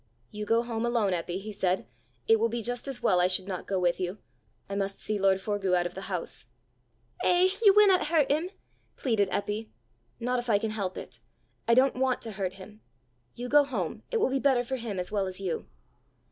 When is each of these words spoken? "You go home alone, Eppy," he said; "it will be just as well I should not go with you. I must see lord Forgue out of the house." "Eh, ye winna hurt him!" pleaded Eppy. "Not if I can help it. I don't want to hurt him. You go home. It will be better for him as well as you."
"You 0.31 0.47
go 0.47 0.63
home 0.63 0.83
alone, 0.83 1.13
Eppy," 1.13 1.39
he 1.39 1.51
said; 1.51 1.85
"it 2.27 2.39
will 2.39 2.49
be 2.49 2.63
just 2.63 2.87
as 2.87 3.03
well 3.03 3.19
I 3.21 3.27
should 3.27 3.47
not 3.47 3.67
go 3.67 3.79
with 3.79 3.99
you. 3.99 4.17
I 4.67 4.73
must 4.75 4.99
see 4.99 5.19
lord 5.19 5.39
Forgue 5.39 5.75
out 5.75 5.85
of 5.85 5.93
the 5.93 6.09
house." 6.09 6.47
"Eh, 7.23 7.49
ye 7.63 7.69
winna 7.69 8.03
hurt 8.05 8.31
him!" 8.31 8.49
pleaded 8.95 9.29
Eppy. 9.29 9.69
"Not 10.19 10.39
if 10.39 10.49
I 10.49 10.57
can 10.57 10.71
help 10.71 10.97
it. 10.97 11.19
I 11.67 11.75
don't 11.75 11.97
want 11.97 12.19
to 12.23 12.31
hurt 12.31 12.53
him. 12.53 12.81
You 13.35 13.47
go 13.47 13.63
home. 13.63 14.01
It 14.09 14.17
will 14.19 14.31
be 14.31 14.39
better 14.39 14.63
for 14.63 14.77
him 14.77 14.97
as 14.99 15.11
well 15.11 15.27
as 15.27 15.39
you." 15.39 15.67